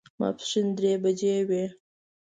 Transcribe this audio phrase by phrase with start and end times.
[0.19, 1.65] ماسپښین درې بجې وې.